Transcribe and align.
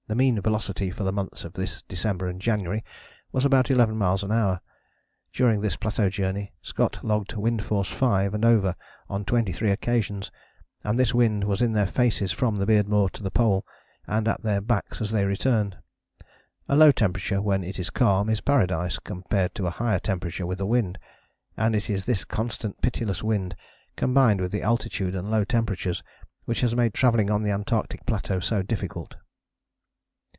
The 0.07 0.15
mean 0.15 0.41
velocity 0.41 0.91
for 0.91 1.05
the 1.05 1.13
months 1.13 1.45
of 1.45 1.53
this 1.53 1.83
December 1.83 2.27
and 2.27 2.41
January 2.41 2.83
was 3.31 3.45
about 3.45 3.71
11 3.71 3.95
miles 3.97 4.23
an 4.23 4.31
hour. 4.33 4.59
During 5.31 5.61
this 5.61 5.77
plateau 5.77 6.09
journey 6.09 6.51
Scott 6.61 6.99
logged 7.01 7.33
wind 7.35 7.63
force 7.63 7.87
5 7.87 8.33
and 8.33 8.43
over 8.43 8.75
on 9.07 9.23
23 9.23 9.71
occasions, 9.71 10.29
and 10.83 10.99
this 10.99 11.13
wind 11.13 11.45
was 11.45 11.61
in 11.61 11.71
their 11.71 11.87
faces 11.87 12.29
from 12.33 12.57
the 12.57 12.65
Beardmore 12.65 13.09
to 13.11 13.23
the 13.23 13.31
Pole, 13.31 13.65
and 14.05 14.27
at 14.27 14.43
their 14.43 14.59
backs 14.59 14.99
as 14.99 15.11
they 15.11 15.23
returned. 15.23 15.77
A 16.67 16.75
low 16.75 16.91
temperature 16.91 17.41
when 17.41 17.63
it 17.63 17.79
is 17.79 17.89
calm 17.89 18.29
is 18.29 18.41
paradise 18.41 18.99
compared 18.99 19.55
to 19.55 19.65
a 19.65 19.69
higher 19.69 19.99
temperature 19.99 20.45
with 20.45 20.59
a 20.59 20.65
wind, 20.65 20.97
and 21.55 21.73
it 21.73 21.89
is 21.89 22.03
this 22.03 22.25
constant 22.25 22.81
pitiless 22.81 23.23
wind, 23.23 23.55
combined 23.95 24.41
with 24.41 24.51
the 24.51 24.61
altitude 24.61 25.15
and 25.15 25.31
low 25.31 25.45
temperatures, 25.45 26.03
which 26.43 26.59
has 26.59 26.75
made 26.75 26.93
travelling 26.93 27.31
on 27.31 27.43
the 27.43 27.51
Antarctic 27.51 28.05
plateau 28.05 28.41
so 28.41 28.61
difficult. 28.61 29.15